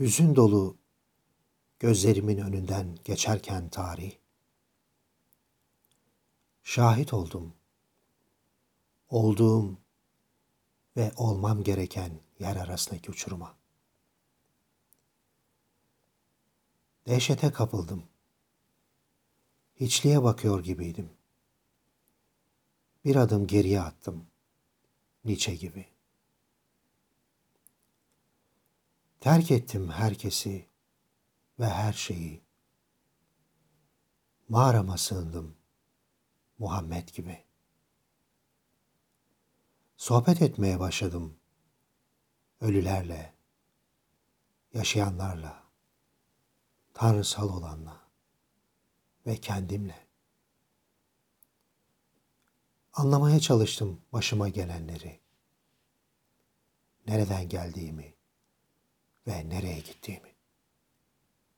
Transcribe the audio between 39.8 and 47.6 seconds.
Sohbet etmeye başladım ölülerle, yaşayanlarla, tanrısal